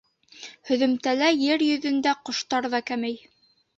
Һөҙөмтәлә 0.69 1.29
Ер 1.41 1.65
йөҙөндә 1.67 2.15
ҡоштар 2.31 2.69
ҙа 2.77 2.85
кәмей. 2.89 3.19